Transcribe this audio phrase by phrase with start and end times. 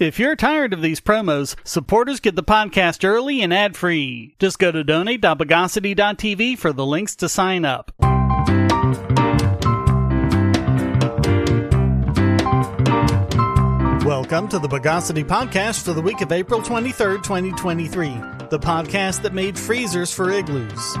[0.00, 4.34] If you're tired of these promos, supporters get the podcast early and ad free.
[4.38, 7.92] Just go to donate.bogosity.tv for the links to sign up.
[14.06, 18.08] Welcome to the Bogosity Podcast for the week of April 23rd, 2023,
[18.48, 20.96] the podcast that made freezers for igloos.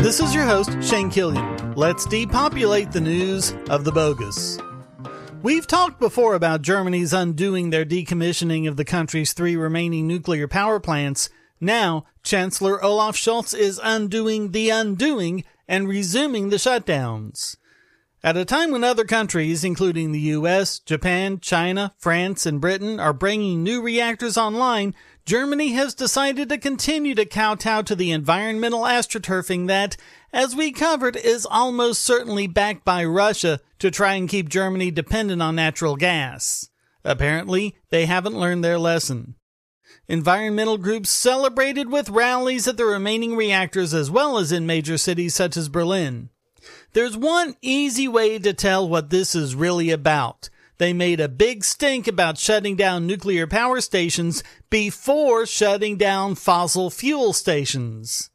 [0.00, 1.63] This is your host, Shane Killian.
[1.76, 4.60] Let's depopulate the news of the bogus.
[5.42, 10.78] We've talked before about Germany's undoing their decommissioning of the country's three remaining nuclear power
[10.78, 11.30] plants.
[11.60, 17.56] Now, Chancellor Olaf Scholz is undoing the undoing and resuming the shutdowns.
[18.22, 23.12] At a time when other countries, including the US, Japan, China, France, and Britain, are
[23.12, 24.94] bringing new reactors online,
[25.26, 29.96] Germany has decided to continue to kowtow to the environmental astroturfing that,
[30.34, 35.40] as we covered, is almost certainly backed by Russia to try and keep Germany dependent
[35.40, 36.68] on natural gas.
[37.04, 39.36] Apparently, they haven't learned their lesson.
[40.08, 45.34] Environmental groups celebrated with rallies at the remaining reactors as well as in major cities
[45.34, 46.30] such as Berlin.
[46.94, 50.50] There's one easy way to tell what this is really about.
[50.78, 56.90] They made a big stink about shutting down nuclear power stations before shutting down fossil
[56.90, 58.30] fuel stations.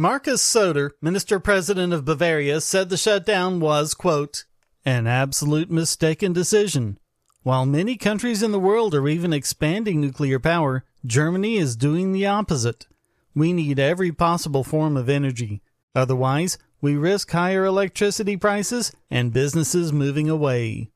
[0.00, 4.44] Markus Söder, minister president of Bavaria, said the shutdown was, quote,
[4.84, 7.00] an absolute mistaken decision.
[7.42, 12.26] While many countries in the world are even expanding nuclear power, Germany is doing the
[12.26, 12.86] opposite.
[13.34, 15.62] We need every possible form of energy.
[15.96, 20.90] Otherwise, we risk higher electricity prices and businesses moving away.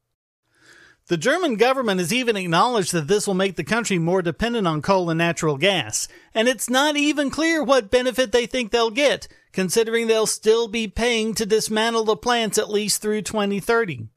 [1.09, 4.83] The German government has even acknowledged that this will make the country more dependent on
[4.83, 9.27] coal and natural gas, and it's not even clear what benefit they think they'll get,
[9.53, 14.09] considering they'll still be paying to dismantle the plants at least through 2030.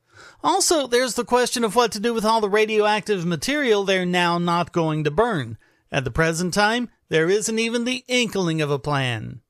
[0.44, 4.38] Also, there's the question of what to do with all the radioactive material they're now
[4.38, 5.58] not going to burn.
[5.92, 9.42] At the present time, there isn't even the inkling of a plan.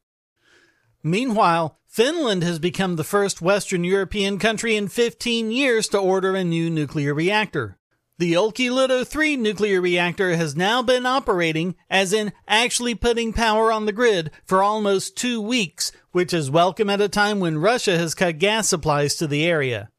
[1.03, 6.43] Meanwhile, Finland has become the first Western European country in 15 years to order a
[6.43, 7.77] new nuclear reactor.
[8.17, 13.85] The Olkiluoto 3 nuclear reactor has now been operating, as in actually putting power on
[13.85, 18.13] the grid, for almost two weeks, which is welcome at a time when Russia has
[18.13, 19.89] cut gas supplies to the area.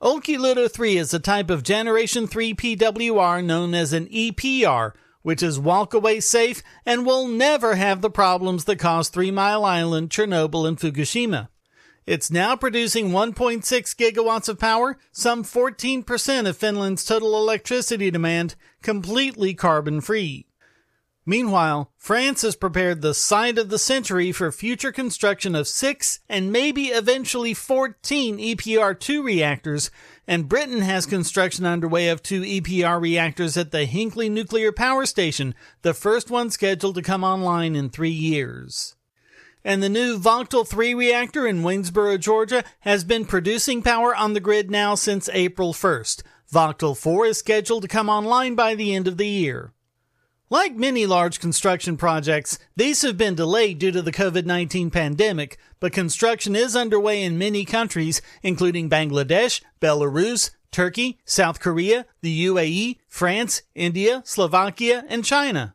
[0.00, 4.92] Olkiluoto 3 is a type of Generation 3 PWR known as an EPR,
[5.26, 10.08] which is walkaway safe and will never have the problems that caused Three Mile Island,
[10.08, 11.48] Chernobyl, and Fukushima.
[12.06, 19.52] It's now producing 1.6 gigawatts of power, some 14% of Finland's total electricity demand, completely
[19.52, 20.45] carbon free.
[21.28, 26.52] Meanwhile, France has prepared the site of the century for future construction of six and
[26.52, 29.90] maybe eventually 14 EPR2 reactors,
[30.28, 35.56] and Britain has construction underway of two EPR reactors at the Hinkley Nuclear Power Station,
[35.82, 38.94] the first one scheduled to come online in three years.
[39.64, 44.38] And the new Vogtle 3 reactor in Waynesboro, Georgia has been producing power on the
[44.38, 46.22] grid now since April 1st.
[46.52, 49.72] Vogtle 4 is scheduled to come online by the end of the year.
[50.48, 55.58] Like many large construction projects, these have been delayed due to the COVID 19 pandemic,
[55.80, 62.98] but construction is underway in many countries, including Bangladesh, Belarus, Turkey, South Korea, the UAE,
[63.08, 65.74] France, India, Slovakia, and China.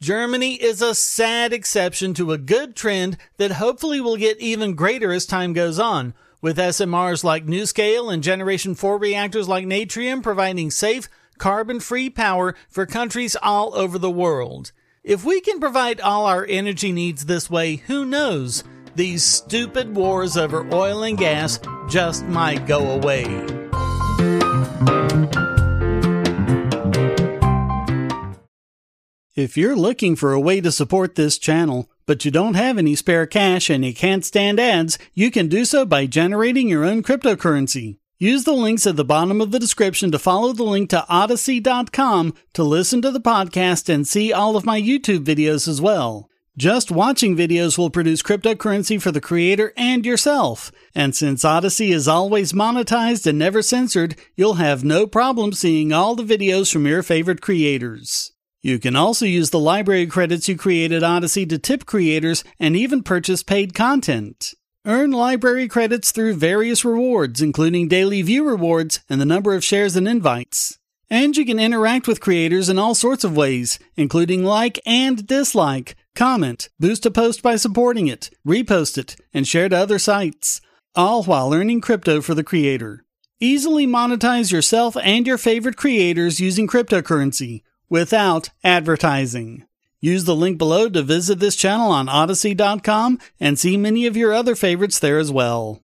[0.00, 5.12] Germany is a sad exception to a good trend that hopefully will get even greater
[5.12, 10.72] as time goes on, with SMRs like NuScale and Generation 4 reactors like Natrium providing
[10.72, 11.08] safe,
[11.40, 14.70] carbon free power for countries all over the world.
[15.02, 18.62] If we can provide all our energy needs this way, who knows?
[18.94, 21.58] These stupid wars over oil and gas
[21.88, 23.24] just might go away.
[29.34, 32.94] If you're looking for a way to support this channel, but you don't have any
[32.94, 37.02] spare cash and you can't stand ads, you can do so by generating your own
[37.02, 37.99] cryptocurrency.
[38.22, 42.34] Use the links at the bottom of the description to follow the link to Odysee.com
[42.52, 46.28] to listen to the podcast and see all of my YouTube videos as well.
[46.54, 50.70] Just watching videos will produce cryptocurrency for the creator and yourself.
[50.94, 56.14] And since Odysee is always monetized and never censored, you'll have no problem seeing all
[56.14, 58.32] the videos from your favorite creators.
[58.60, 63.02] You can also use the library credits you created Odysee to tip creators and even
[63.02, 64.52] purchase paid content.
[64.86, 69.94] Earn library credits through various rewards, including daily view rewards and the number of shares
[69.94, 70.78] and invites.
[71.10, 75.96] And you can interact with creators in all sorts of ways, including like and dislike,
[76.14, 80.62] comment, boost a post by supporting it, repost it, and share to other sites.
[80.94, 83.04] all while earning crypto for the creator.
[83.38, 89.64] Easily monetize yourself and your favorite creators using cryptocurrency without advertising.
[90.02, 94.32] Use the link below to visit this channel on Odysee.com and see many of your
[94.32, 95.82] other favorites there as well.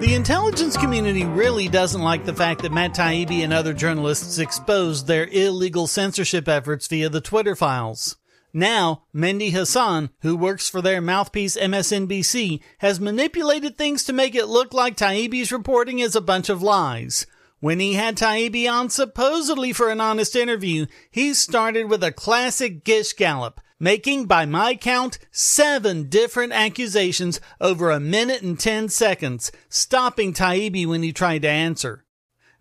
[0.00, 5.06] The intelligence community really doesn't like the fact that Matt Taibbi and other journalists exposed
[5.06, 8.16] their illegal censorship efforts via the Twitter files.
[8.52, 14.46] Now, Mehdi Hasan, who works for their mouthpiece MSNBC, has manipulated things to make it
[14.46, 17.26] look like Taibbi's reporting is a bunch of lies.
[17.60, 22.84] When he had Taibbi on supposedly for an honest interview, he started with a classic
[22.84, 29.52] Gish Gallop, making, by my count, seven different accusations over a minute and ten seconds,
[29.68, 32.06] stopping Taibbi when he tried to answer.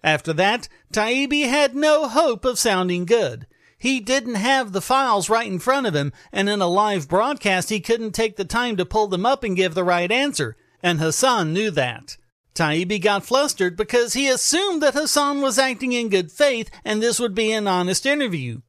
[0.04, 3.48] After that, Taibbi had no hope of sounding good.
[3.78, 7.70] He didn't have the files right in front of him, and in a live broadcast,
[7.70, 10.58] he couldn't take the time to pull them up and give the right answer.
[10.84, 12.18] And Hasan knew that.
[12.60, 17.18] Taibbi got flustered because he assumed that Hasan was acting in good faith and this
[17.18, 18.60] would be an honest interview.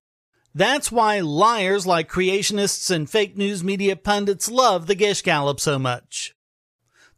[0.55, 5.77] That's why liars like creationists and fake news media pundits love the Gish Gallop so
[5.77, 6.37] much.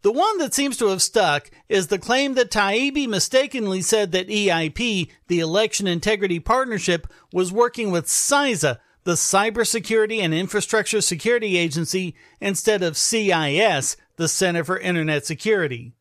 [0.01, 4.29] The one that seems to have stuck is the claim that Taibbi mistakenly said that
[4.29, 12.15] EIP, the Election Integrity Partnership, was working with CISA, the Cybersecurity and Infrastructure Security Agency,
[12.41, 15.93] instead of CIS, the Center for Internet Security.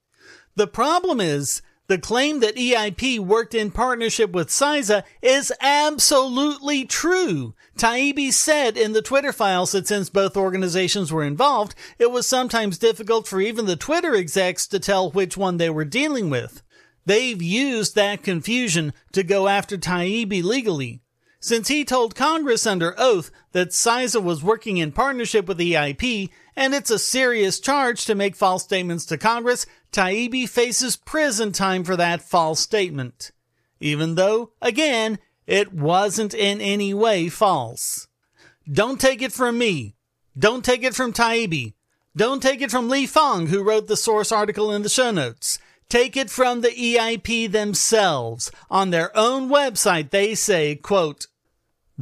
[0.61, 7.55] The problem is the claim that EIP worked in partnership with CISA is absolutely true.
[7.79, 12.77] Taibbi said in the Twitter files that since both organizations were involved, it was sometimes
[12.77, 16.61] difficult for even the Twitter execs to tell which one they were dealing with.
[17.07, 21.01] They've used that confusion to go after Taibbi legally.
[21.43, 26.75] Since he told Congress under oath that CISA was working in partnership with EIP, and
[26.75, 31.95] it's a serious charge to make false statements to Congress, Taibbi faces prison time for
[31.95, 33.31] that false statement.
[33.79, 35.17] Even though, again,
[35.47, 38.07] it wasn't in any way false.
[38.71, 39.95] Don't take it from me.
[40.37, 41.73] Don't take it from Taibbi.
[42.15, 45.57] Don't take it from Lee Fang, who wrote the source article in the show notes.
[45.89, 48.51] Take it from the EIP themselves.
[48.69, 51.25] On their own website, they say, quote,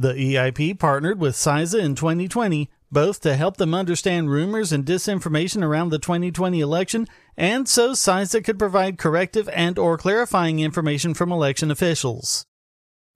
[0.00, 5.62] the EIP partnered with CISA in 2020 both to help them understand rumors and disinformation
[5.62, 7.06] around the 2020 election
[7.36, 12.46] and so CISA could provide corrective and or clarifying information from election officials.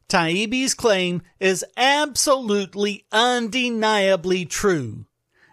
[0.08, 5.06] Taibbi's claim is absolutely undeniably true.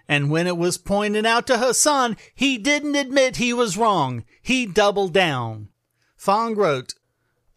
[0.10, 4.26] And when it was pointed out to Hasan, he didn't admit he was wrong.
[4.42, 5.70] He doubled down.
[6.18, 6.94] Fang wrote,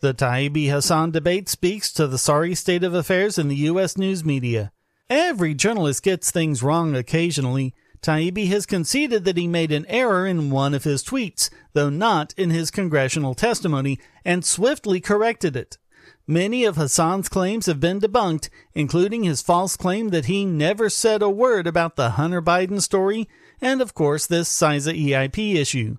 [0.04, 3.96] The Taibbi Hasan debate speaks to the sorry state of affairs in the U.S.
[3.96, 4.70] news media.
[5.08, 7.72] Every journalist gets things wrong occasionally.
[8.02, 12.34] Taibbi has conceded that he made an error in one of his tweets, though not
[12.36, 15.78] in his congressional testimony, and swiftly corrected it.
[16.26, 21.22] Many of Hasan's claims have been debunked, including his false claim that he never said
[21.22, 23.26] a word about the Hunter Biden story,
[23.58, 25.96] and of course this CISA EIP issue.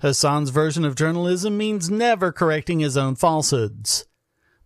[0.00, 4.06] Hasan's version of journalism means never correcting his own falsehoods.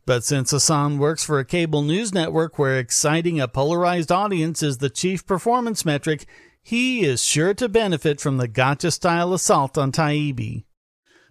[0.07, 4.79] But since Hasan works for a cable news network where exciting a polarized audience is
[4.79, 6.27] the chief performance metric,
[6.63, 10.64] he is sure to benefit from the gotcha style assault on Taibbi.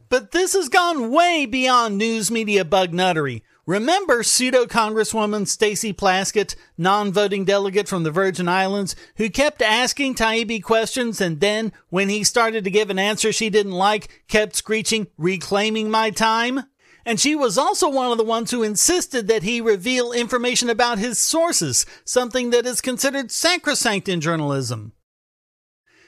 [0.10, 3.44] But this has gone way beyond news media bug nuttery.
[3.66, 10.62] Remember pseudo Congresswoman Stacey Plaskett, non-voting delegate from the Virgin Islands, who kept asking Taibbi
[10.62, 15.08] questions and then, when he started to give an answer she didn't like, kept screeching,
[15.18, 16.66] reclaiming my time?
[17.06, 21.00] And she was also one of the ones who insisted that he reveal information about
[21.00, 24.92] his sources, something that is considered sacrosanct in journalism.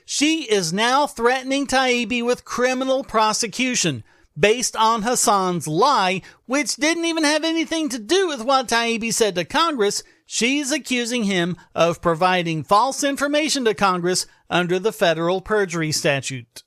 [0.05, 4.03] She is now threatening Taibbi with criminal prosecution
[4.37, 9.35] based on Hasan's lie, which didn't even have anything to do with what Taibbi said
[9.35, 10.03] to Congress.
[10.25, 16.63] She's accusing him of providing false information to Congress under the federal perjury statute.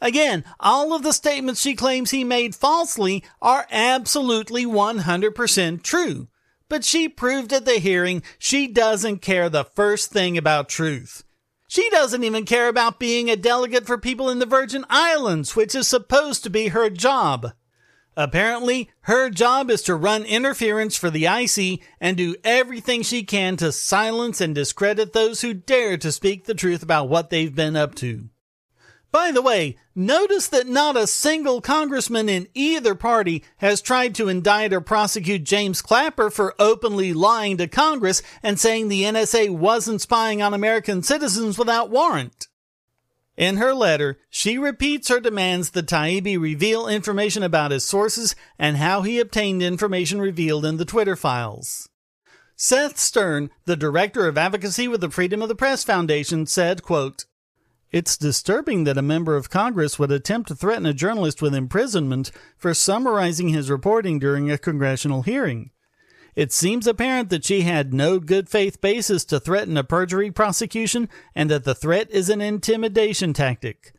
[0.00, 6.28] Again, all of the statements she claims he made falsely are absolutely 100% true.
[6.68, 11.24] But she proved at the hearing she doesn't care the first thing about truth.
[11.70, 15.72] She doesn't even care about being a delegate for people in the Virgin Islands, which
[15.72, 17.52] is supposed to be her job.
[18.16, 23.56] Apparently, her job is to run interference for the IC and do everything she can
[23.58, 27.76] to silence and discredit those who dare to speak the truth about what they've been
[27.76, 28.30] up to.
[29.12, 34.28] By the way, notice that not a single congressman in either party has tried to
[34.28, 40.00] indict or prosecute James Clapper for openly lying to Congress and saying the NSA wasn't
[40.00, 42.48] spying on American citizens without warrant.
[43.36, 48.76] In her letter, she repeats her demands that Taibbi reveal information about his sources and
[48.76, 51.88] how he obtained information revealed in the Twitter files.
[52.54, 57.24] Seth Stern, the director of advocacy with the Freedom of the Press Foundation, said, quote,
[57.92, 62.30] it's disturbing that a member of Congress would attempt to threaten a journalist with imprisonment
[62.56, 65.70] for summarizing his reporting during a congressional hearing.
[66.36, 71.08] It seems apparent that she had no good faith basis to threaten a perjury prosecution
[71.34, 73.92] and that the threat is an intimidation tactic.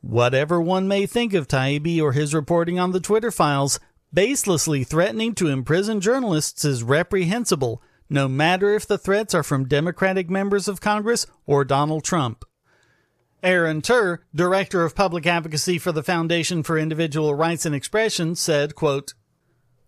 [0.00, 3.80] Whatever one may think of Taibbi or his reporting on the Twitter files,
[4.14, 10.30] baselessly threatening to imprison journalists is reprehensible, no matter if the threats are from Democratic
[10.30, 12.44] members of Congress or Donald Trump.
[13.46, 18.74] Aaron Terr, Director of Public Advocacy for the Foundation for Individual Rights and Expression, said,
[18.74, 19.14] quote,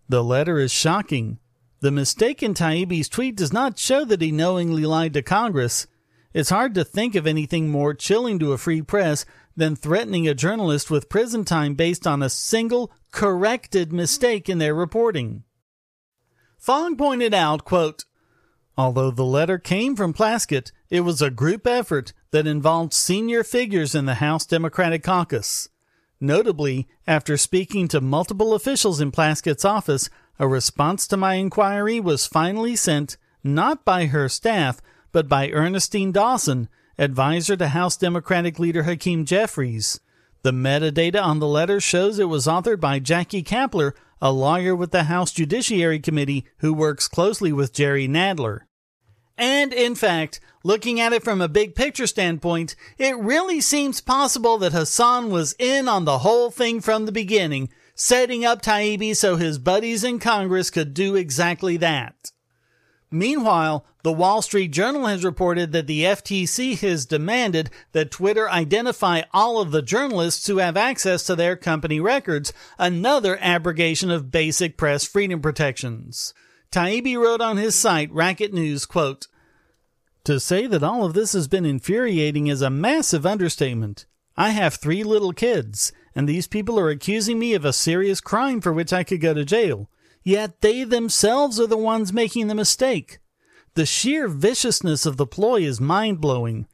[0.07, 1.39] The letter is shocking.
[1.81, 5.87] The mistake in Taibbi's tweet does not show that he knowingly lied to Congress.
[6.33, 9.25] It's hard to think of anything more chilling to a free press
[9.57, 14.73] than threatening a journalist with prison time based on a single corrected mistake in their
[14.73, 15.43] reporting.
[16.57, 18.05] Fang pointed out, quote,
[18.79, 23.93] Although the letter came from Plaskett, it was a group effort that involved senior figures
[23.93, 25.67] in the House Democratic caucus.
[26.21, 30.09] Notably, after speaking to multiple officials in Plaskett's office,
[30.39, 34.79] a response to my inquiry was finally sent not by her staff,
[35.11, 39.99] but by Ernestine Dawson, advisor to House Democratic leader Hakeem Jeffries.
[40.43, 44.91] The metadata on the letter shows it was authored by Jackie Kapler, a lawyer with
[44.91, 48.61] the House Judiciary Committee who works closely with Jerry Nadler.
[49.39, 54.57] And in fact, looking at it from a big picture standpoint, it really seems possible
[54.57, 59.37] that Hasan was in on the whole thing from the beginning, setting up Taibbi so
[59.37, 62.33] his buddies in Congress could do exactly that.
[63.09, 69.21] Meanwhile, the Wall Street Journal has reported that the FTC has demanded that Twitter identify
[69.33, 74.77] all of the journalists who have access to their company records, another abrogation of basic
[74.77, 76.33] press freedom protections.
[76.71, 79.27] Taibbi wrote on his site, Racket News, quote,
[80.23, 84.05] To say that all of this has been infuriating is a massive understatement.
[84.37, 88.61] I have three little kids, and these people are accusing me of a serious crime
[88.61, 89.89] for which I could go to jail.
[90.23, 93.17] Yet they themselves are the ones making the mistake.
[93.73, 96.67] The sheer viciousness of the ploy is mind blowing.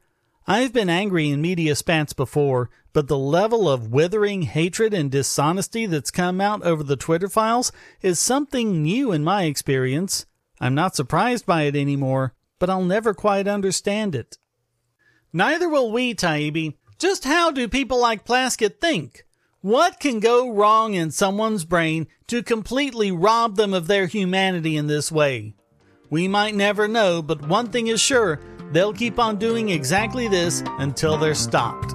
[0.46, 5.84] I've been angry in media spats before, but the level of withering hatred and dishonesty
[5.84, 10.24] that's come out over the Twitter files is something new in my experience.
[10.62, 14.38] I'm not surprised by it anymore, but I'll never quite understand it.
[15.30, 16.72] Neither will we, Taibbi.
[16.98, 19.26] Just how do people like Plaskett think?
[19.60, 24.86] What can go wrong in someone's brain to completely rob them of their humanity in
[24.86, 25.54] this way?
[26.08, 28.40] We might never know, but one thing is sure
[28.72, 31.94] They'll keep on doing exactly this until they're stopped.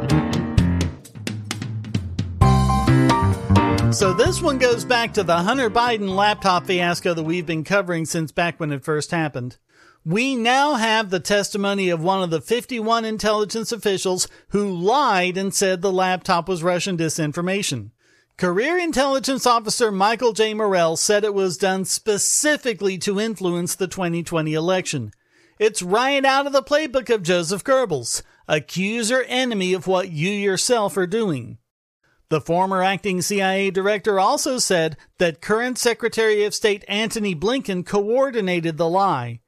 [3.91, 8.05] So this one goes back to the Hunter Biden laptop fiasco that we've been covering
[8.05, 9.57] since back when it first happened.
[10.05, 15.53] We now have the testimony of one of the 51 intelligence officials who lied and
[15.53, 17.91] said the laptop was Russian disinformation.
[18.37, 20.53] Career intelligence officer Michael J.
[20.53, 25.11] Morell said it was done specifically to influence the 2020 election.
[25.59, 30.95] It's right out of the playbook of Joseph Goebbels, accuser enemy of what you yourself
[30.95, 31.57] are doing.
[32.31, 38.77] The former acting CIA director also said that current Secretary of State Antony Blinken coordinated
[38.77, 39.41] the lie.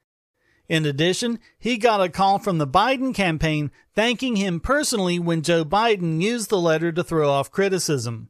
[0.67, 5.63] In addition, he got a call from the Biden campaign thanking him personally when Joe
[5.63, 8.27] Biden used the letter to throw off criticism.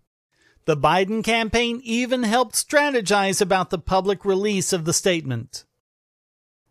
[0.66, 5.66] The Biden campaign even helped strategize about the public release of the statement.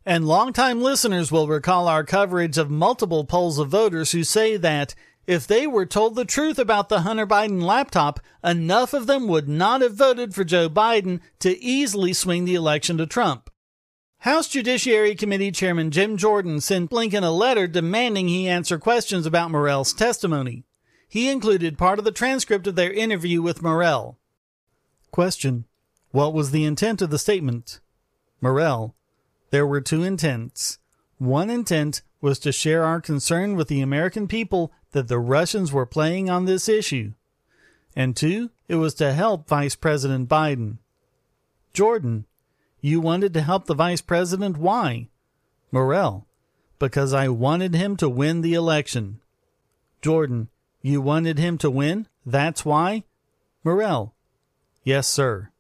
[0.06, 4.94] And longtime listeners will recall our coverage of multiple polls of voters who say that
[5.26, 9.48] if they were told the truth about the Hunter Biden laptop, enough of them would
[9.48, 13.50] not have voted for Joe Biden to easily swing the election to Trump.
[14.18, 19.50] House Judiciary Committee Chairman Jim Jordan sent Blinken a letter demanding he answer questions about
[19.50, 20.64] Morell's testimony.
[21.08, 24.18] He included part of the transcript of their interview with Morell.
[25.10, 25.66] Question.
[26.10, 27.80] What was the intent of the statement?
[28.40, 28.94] Morell.
[29.50, 30.78] There were two intents.
[31.18, 35.87] One intent was to share our concern with the American people that the Russians were
[35.87, 37.12] playing on this issue.
[37.94, 40.78] And two, it was to help Vice President Biden.
[41.75, 42.26] Jordan,
[42.80, 44.56] you wanted to help the Vice President.
[44.56, 45.08] Why?
[45.70, 46.26] Morell,
[46.78, 49.20] because I wanted him to win the election.
[50.00, 50.49] Jordan,
[50.82, 52.08] you wanted him to win?
[52.26, 53.04] That's why?
[53.64, 54.14] Morell,
[54.84, 55.50] yes, sir.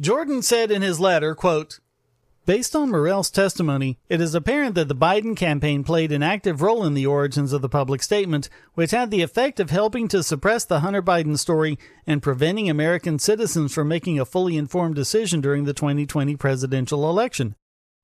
[0.00, 1.80] Jordan said in his letter, quote,
[2.44, 6.84] Based on Morell's testimony, it is apparent that the Biden campaign played an active role
[6.84, 10.64] in the origins of the public statement, which had the effect of helping to suppress
[10.64, 15.66] the Hunter Biden story and preventing American citizens from making a fully informed decision during
[15.66, 17.54] the 2020 presidential election.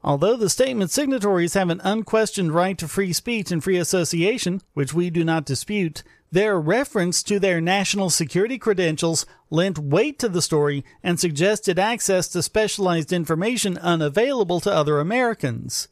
[0.04, 4.94] Although the statement signatories have an unquestioned right to free speech and free association, which
[4.94, 10.42] we do not dispute, their reference to their national security credentials lent weight to the
[10.42, 15.88] story and suggested access to specialized information unavailable to other Americans.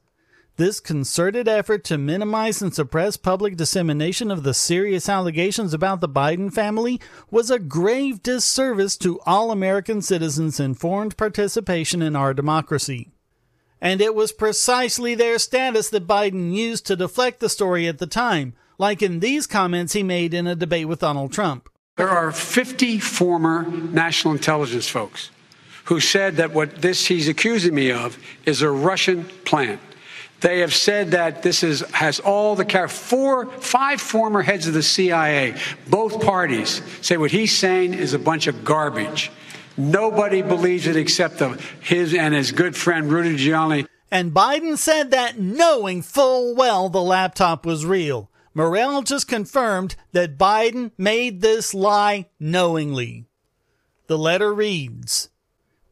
[0.56, 6.08] This concerted effort to minimize and suppress public dissemination of the serious allegations about the
[6.08, 6.98] Biden family
[7.30, 13.10] was a grave disservice to all American citizens' informed participation in our democracy.
[13.82, 18.06] And it was precisely their status that Biden used to deflect the story at the
[18.06, 21.68] time like in these comments he made in a debate with Donald Trump.
[21.96, 25.30] There are 50 former national intelligence folks
[25.84, 29.80] who said that what this he's accusing me of is a Russian plant.
[30.40, 34.82] They have said that this is has all the four, five former heads of the
[34.82, 35.54] CIA,
[35.88, 39.30] both parties say what he's saying is a bunch of garbage.
[39.78, 43.86] Nobody believes it except the, his and his good friend Rudy Giuliani.
[44.10, 48.30] And Biden said that knowing full well the laptop was real.
[48.56, 53.26] Morell just confirmed that Biden made this lie knowingly.
[54.06, 55.28] The letter reads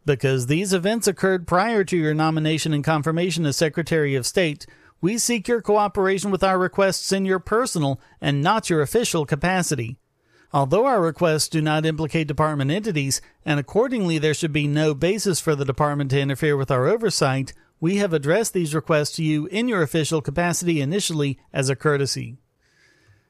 [0.06, 4.64] Because these events occurred prior to your nomination and confirmation as Secretary of State,
[5.02, 9.98] we seek your cooperation with our requests in your personal and not your official capacity.
[10.50, 15.38] Although our requests do not implicate department entities, and accordingly there should be no basis
[15.38, 19.44] for the department to interfere with our oversight, we have addressed these requests to you
[19.48, 22.38] in your official capacity initially as a courtesy.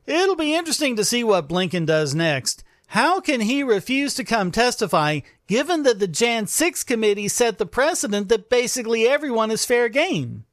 [0.06, 2.62] It'll be interesting to see what Blinken does next.
[2.88, 7.66] How can he refuse to come testify given that the Jan 6 committee set the
[7.66, 10.44] precedent that basically everyone is fair game?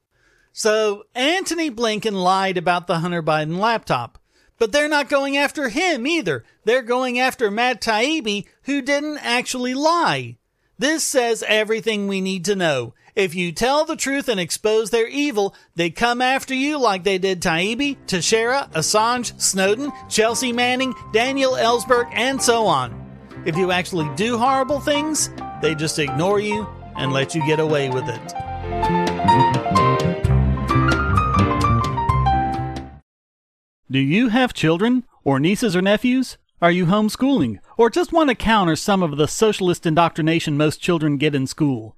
[0.54, 4.18] So, Antony Blinken lied about the Hunter Biden laptop.
[4.58, 6.44] But they're not going after him either.
[6.66, 10.38] They're going after Matt Taibbi, who didn't actually lie.
[10.78, 12.94] This says everything we need to know.
[13.16, 17.18] If you tell the truth and expose their evil, they come after you like they
[17.18, 22.98] did Taibbi, Teixeira, Assange, Snowden, Chelsea Manning, Daniel Ellsberg, and so on.
[23.46, 25.30] If you actually do horrible things,
[25.62, 28.34] they just ignore you and let you get away with it.
[33.90, 36.38] Do you have children or nieces or nephews?
[36.62, 41.18] Are you homeschooling or just want to counter some of the socialist indoctrination most children
[41.18, 41.98] get in school?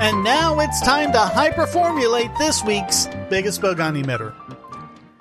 [0.00, 4.34] And now it's time to hyperformulate this week's biggest bogon emitter.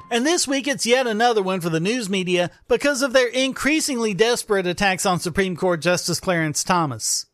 [0.10, 4.13] And this week it's yet another one for the news media because of their increasingly
[4.13, 7.26] desperate attacks on Supreme Court Justice Clarence Thomas.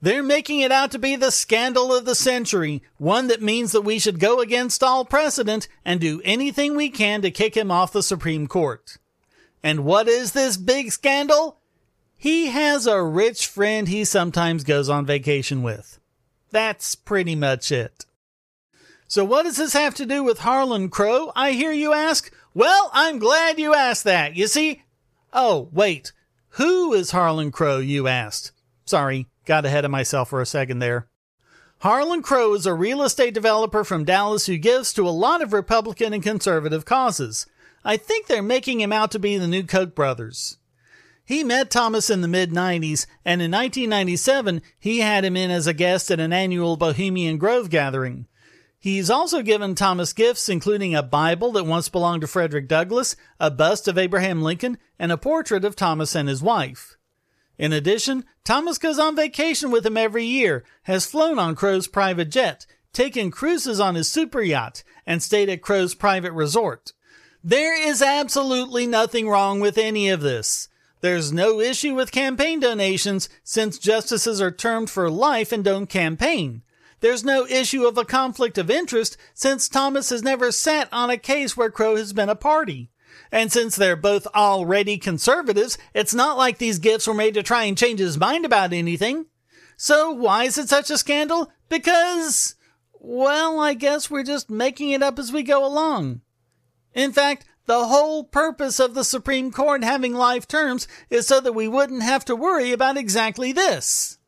[0.00, 3.80] They're making it out to be the scandal of the century, one that means that
[3.80, 7.92] we should go against all precedent and do anything we can to kick him off
[7.92, 8.98] the Supreme Court.
[9.64, 11.58] And what is this big scandal?
[12.16, 15.97] He has a rich friend he sometimes goes on vacation with.
[16.50, 18.06] That's pretty much it.
[19.06, 21.32] So what does this have to do with Harlan Crow?
[21.34, 22.32] I hear you ask.
[22.54, 24.36] Well, I'm glad you asked that.
[24.36, 24.82] You see,
[25.32, 26.12] oh, wait.
[26.50, 28.52] Who is Harlan Crow, you asked?
[28.84, 31.08] Sorry, got ahead of myself for a second there.
[31.80, 35.52] Harlan Crow is a real estate developer from Dallas who gives to a lot of
[35.52, 37.46] Republican and conservative causes.
[37.84, 40.58] I think they're making him out to be the new Koch brothers.
[41.28, 45.66] He met Thomas in the mid 90s, and in 1997, he had him in as
[45.66, 48.26] a guest at an annual Bohemian Grove gathering.
[48.78, 53.50] He's also given Thomas gifts, including a Bible that once belonged to Frederick Douglass, a
[53.50, 56.96] bust of Abraham Lincoln, and a portrait of Thomas and his wife.
[57.58, 62.30] In addition, Thomas goes on vacation with him every year, has flown on Crow's private
[62.30, 62.64] jet,
[62.94, 66.94] taken cruises on his super yacht, and stayed at Crow's private resort.
[67.44, 70.70] There is absolutely nothing wrong with any of this.
[71.00, 76.62] There's no issue with campaign donations since justices are termed for life and don't campaign.
[77.00, 81.16] There's no issue of a conflict of interest since Thomas has never sat on a
[81.16, 82.90] case where Crow has been a party.
[83.30, 87.64] And since they're both already conservatives, it's not like these gifts were made to try
[87.64, 89.26] and change his mind about anything.
[89.76, 91.52] So why is it such a scandal?
[91.68, 92.56] Because,
[92.94, 96.22] well, I guess we're just making it up as we go along.
[96.94, 101.52] In fact, the whole purpose of the Supreme Court having life terms is so that
[101.52, 104.18] we wouldn't have to worry about exactly this.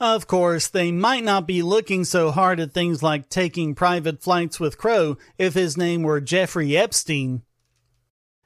[0.00, 4.58] Of course, they might not be looking so hard at things like taking private flights
[4.58, 7.42] with Crow if his name were Jeffrey Epstein.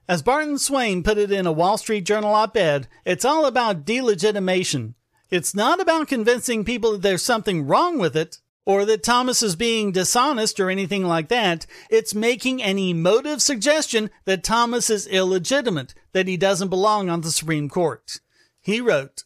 [0.07, 3.87] As Barton Swaim put it in a Wall Street Journal op ed, it's all about
[3.87, 4.95] delegitimation.
[5.31, 9.57] It's not about convincing people that there's something wrong with it or that Thomas is
[9.57, 11.67] being dishonest or anything like that.
[11.91, 17.31] It's making an emotive suggestion that Thomas is illegitimate, that he doesn't belong on the
[17.31, 18.21] Supreme Court.
[18.61, 19.25] He wrote,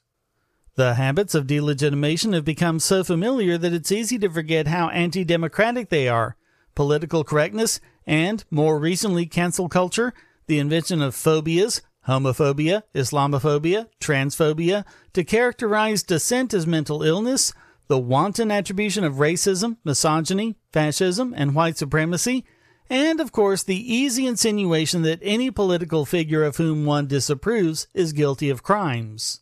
[0.74, 5.24] the habits of delegitimation have become so familiar that it's easy to forget how anti
[5.24, 6.36] democratic they are.
[6.76, 10.14] Political correctness and, more recently, cancel culture,
[10.46, 17.52] the invention of phobias, homophobia, Islamophobia, transphobia, to characterize dissent as mental illness,
[17.88, 22.44] the wanton attribution of racism, misogyny, fascism, and white supremacy,
[22.88, 28.12] and of course the easy insinuation that any political figure of whom one disapproves is
[28.12, 29.40] guilty of crimes.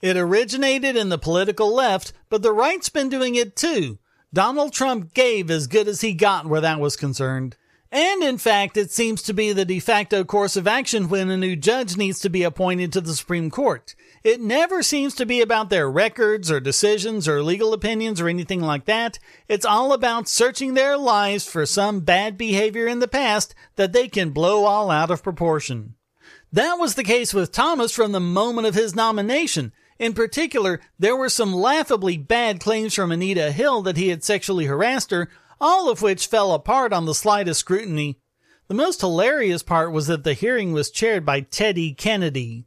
[0.00, 3.98] It originated in the political left, but the right's been doing it too.
[4.32, 7.56] Donald Trump gave as good as he got where that was concerned.
[7.90, 11.38] And in fact, it seems to be the de facto course of action when a
[11.38, 13.94] new judge needs to be appointed to the Supreme Court.
[14.22, 18.60] It never seems to be about their records or decisions or legal opinions or anything
[18.60, 19.18] like that.
[19.48, 24.06] It's all about searching their lives for some bad behavior in the past that they
[24.06, 25.94] can blow all out of proportion.
[26.52, 29.72] That was the case with Thomas from the moment of his nomination.
[29.98, 34.66] In particular, there were some laughably bad claims from Anita Hill that he had sexually
[34.66, 35.28] harassed her,
[35.60, 38.18] all of which fell apart on the slightest scrutiny.
[38.68, 42.66] The most hilarious part was that the hearing was chaired by Teddy Kennedy.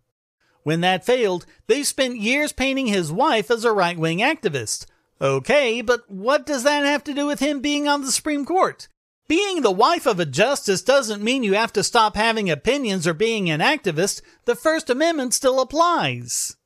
[0.64, 4.86] When that failed, they spent years painting his wife as a right wing activist.
[5.20, 8.88] Okay, but what does that have to do with him being on the Supreme Court?
[9.28, 13.14] Being the wife of a justice doesn't mean you have to stop having opinions or
[13.14, 14.22] being an activist.
[14.46, 16.58] The First Amendment still applies.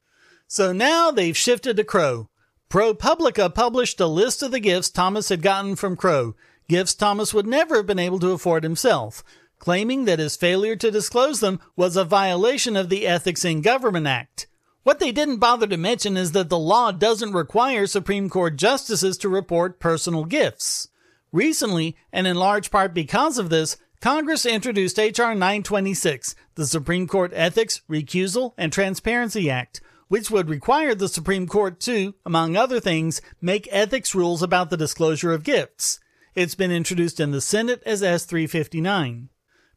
[0.47, 2.29] So now they've shifted to Crow.
[2.75, 6.35] ProPublica published a list of the gifts Thomas had gotten from Crow,
[6.67, 9.23] gifts Thomas would never have been able to afford himself,
[9.59, 14.07] claiming that his failure to disclose them was a violation of the Ethics in Government
[14.07, 14.47] Act.
[14.83, 19.17] What they didn't bother to mention is that the law doesn't require Supreme Court justices
[19.19, 20.89] to report personal gifts.
[21.31, 25.33] Recently, and in large part because of this, Congress introduced H.R.
[25.33, 31.79] 926, the Supreme Court Ethics, Recusal, and Transparency Act, which would require the Supreme Court
[31.81, 35.99] to, among other things, make ethics rules about the disclosure of gifts.
[36.35, 39.29] It's been introduced in the Senate as S 359.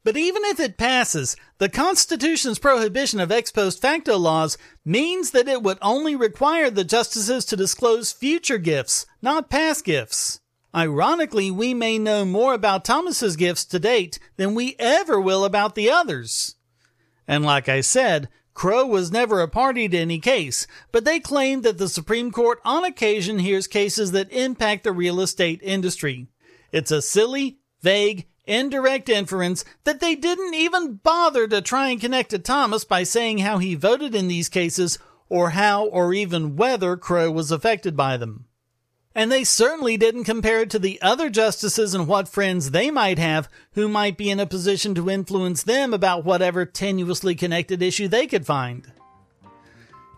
[0.04, 5.48] But even if it passes, the Constitution's prohibition of ex post facto laws means that
[5.48, 10.40] it would only require the justices to disclose future gifts, not past gifts.
[10.74, 15.74] Ironically, we may know more about Thomas's gifts to date than we ever will about
[15.74, 16.56] the others.
[17.26, 21.62] And like I said, Crow was never a party to any case, but they claim
[21.62, 26.26] that the Supreme Court on occasion hears cases that impact the real estate industry.
[26.72, 32.30] It's a silly, vague, indirect inference that they didn't even bother to try and connect
[32.30, 36.96] to Thomas by saying how he voted in these cases or how or even whether
[36.96, 38.46] Crow was affected by them.
[39.18, 43.18] And they certainly didn't compare it to the other justices and what friends they might
[43.18, 48.06] have who might be in a position to influence them about whatever tenuously connected issue
[48.06, 48.92] they could find.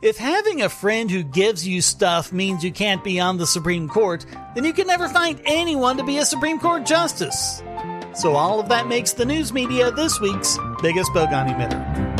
[0.03, 3.89] If having a friend who gives you stuff means you can't be on the Supreme
[3.89, 7.63] Court, then you can never find anyone to be a Supreme Court justice.
[8.15, 12.20] So all of that makes the news media this week's biggest bogon emitter.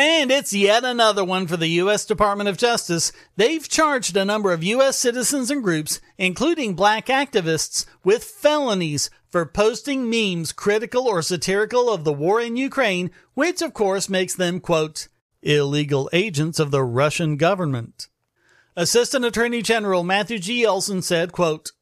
[0.00, 2.06] And it's yet another one for the U.S.
[2.06, 3.12] Department of Justice.
[3.36, 4.96] They've charged a number of U.S.
[4.98, 12.04] citizens and groups, including black activists, with felonies for posting memes critical or satirical of
[12.04, 15.08] the war in Ukraine, which of course makes them, quote,
[15.42, 18.08] illegal agents of the Russian government.
[18.76, 20.64] Assistant Attorney General Matthew G.
[20.64, 21.72] Olsen said, quote,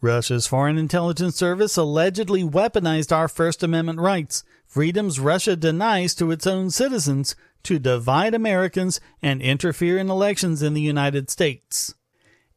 [0.00, 6.46] Russia's Foreign Intelligence Service allegedly weaponized our First Amendment rights, freedoms Russia denies to its
[6.46, 11.94] own citizens, to divide Americans and interfere in elections in the United States.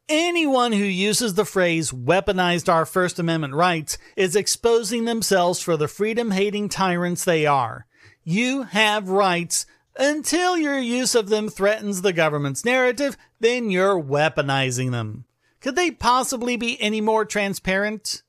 [0.08, 5.88] Anyone who uses the phrase weaponized our First Amendment rights is exposing themselves for the
[5.88, 7.86] freedom hating tyrants they are.
[8.24, 9.66] You have rights
[9.98, 15.26] until your use of them threatens the government's narrative, then you're weaponizing them.
[15.60, 18.24] Could they possibly be any more transparent?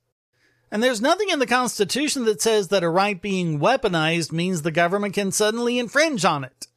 [0.70, 4.70] And there's nothing in the Constitution that says that a right being weaponized means the
[4.70, 6.68] government can suddenly infringe on it.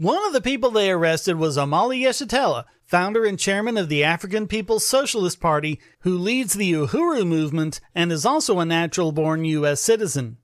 [0.00, 4.46] One of the people they arrested was Omali Yeshitela, founder and chairman of the African
[4.46, 9.82] People's Socialist Party, who leads the Uhuru movement and is also a natural born U.S.
[9.82, 10.38] citizen.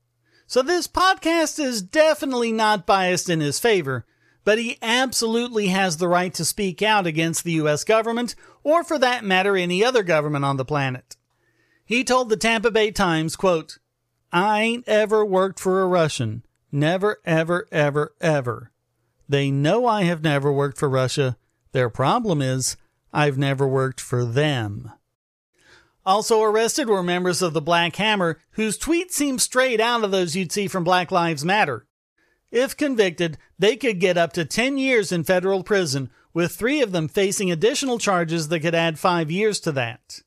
[0.46, 4.04] So this podcast is definitely not biased in his favor,
[4.44, 7.82] but he absolutely has the right to speak out against the U.S.
[7.82, 11.16] government, or for that matter, any other government on the planet.
[11.82, 13.78] He told the Tampa Bay Times, quote,
[14.30, 16.44] I ain't ever worked for a Russian.
[16.70, 18.70] Never, ever, ever, ever.
[19.28, 21.36] They know I have never worked for Russia.
[21.72, 22.76] Their problem is,
[23.12, 24.92] I've never worked for them.
[26.04, 30.36] Also arrested were members of the Black Hammer, whose tweets seem straight out of those
[30.36, 31.86] you'd see from Black Lives Matter.
[32.52, 36.92] If convicted, they could get up to 10 years in federal prison, with three of
[36.92, 40.20] them facing additional charges that could add five years to that.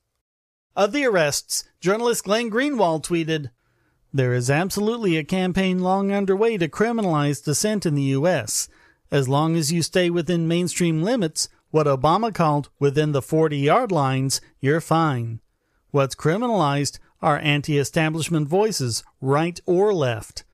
[0.76, 3.50] Of the arrests, journalist Glenn Greenwald tweeted,
[4.12, 8.68] There is absolutely a campaign long underway to criminalize dissent in the U.S.
[9.10, 13.90] As long as you stay within mainstream limits, what Obama called within the 40 yard
[13.90, 15.40] lines, you're fine.
[15.90, 20.44] What's criminalized are anti establishment voices, right or left.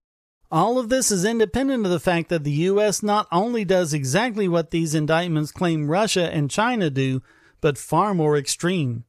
[0.51, 3.03] All of this is independent of the fact that the U.S.
[3.03, 7.23] not only does exactly what these indictments claim Russia and China do,
[7.61, 9.05] but far more extreme.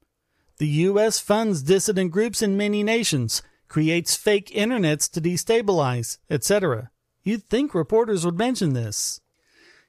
[0.57, 1.19] The U.S.
[1.19, 6.89] funds dissident groups in many nations, creates fake internets to destabilize, etc.
[7.23, 9.21] You'd think reporters would mention this.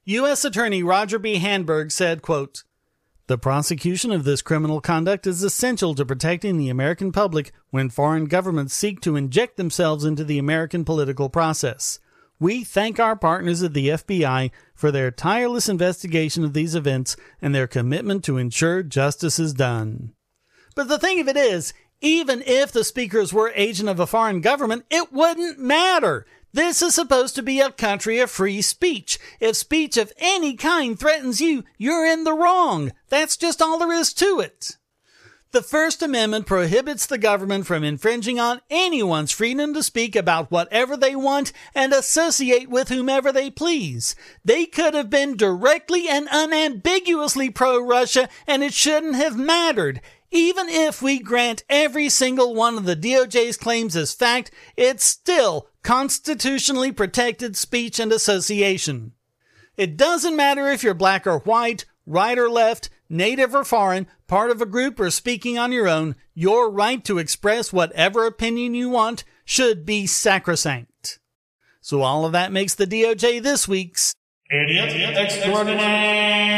[0.09, 0.43] U.S.
[0.43, 1.39] Attorney Roger B.
[1.39, 2.65] Handberg said, quote,
[3.27, 8.25] the prosecution of this criminal conduct is essential to protecting the American public when foreign
[8.25, 12.01] governments seek to inject themselves into the American political process.
[12.41, 17.55] We thank our partners at the FBI for their tireless investigation of these events and
[17.55, 20.15] their commitment to ensure justice is done.
[20.75, 24.41] But the thing of it is, Even if the speakers were agent of a foreign
[24.41, 26.27] government, it wouldn't matter.
[26.59, 29.21] This is supposed to be a country of free speech.
[29.39, 32.91] If speech of any kind threatens you, you're in the wrong.
[33.11, 34.77] That's just all there is to it.
[35.53, 40.97] The First Amendment prohibits the government from infringing on anyone's freedom to speak about whatever
[40.97, 44.17] they want and associate with whomever they please.
[44.45, 50.01] They could have been directly and unambiguously pro-Russia and it shouldn't have mattered.
[50.31, 55.69] Even if we grant every single one of the DOJ's claims as fact, it's still
[55.83, 59.13] constitutionally protected speech and association.
[59.77, 64.51] It doesn't matter if you're black or white, right or left, native or foreign, part
[64.51, 68.91] of a group or speaking on your own, your right to express whatever opinion you
[68.91, 71.19] want should be sacrosanct.
[71.81, 74.15] So all of that makes the DOJ this week's
[74.51, 76.58] Idiot Extraordinaire.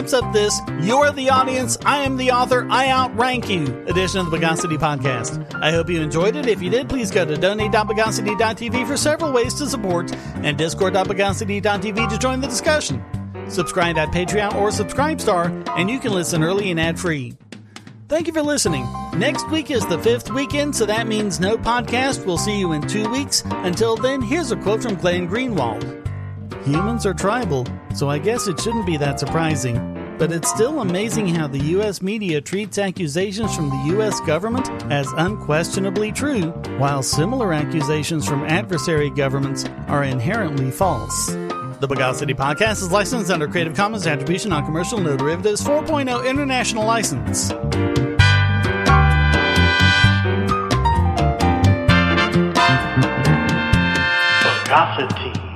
[0.00, 4.30] Wraps up this You're the Audience, I Am the Author, I Outrank You edition of
[4.30, 5.54] the Bogosity Podcast.
[5.60, 6.46] I hope you enjoyed it.
[6.46, 12.18] If you did, please go to donate.bogosity.tv for several ways to support and discord.bogosity.tv to
[12.18, 13.04] join the discussion.
[13.50, 17.36] Subscribe at Patreon or Subscribestar, and you can listen early and ad free.
[18.08, 18.88] Thank you for listening.
[19.14, 22.24] Next week is the fifth weekend, so that means no podcast.
[22.24, 23.42] We'll see you in two weeks.
[23.44, 26.00] Until then, here's a quote from Glenn Greenwald.
[26.64, 29.89] Humans are tribal, so I guess it shouldn't be that surprising.
[30.20, 35.10] But it's still amazing how the US media treats accusations from the US government as
[35.16, 41.28] unquestionably true, while similar accusations from adversary governments are inherently false.
[41.28, 46.84] The Bogosity Podcast is licensed under Creative Commons Attribution Non Commercial No Derivatives 4.0 International
[46.84, 47.52] License.
[54.42, 55.49] Bogosity.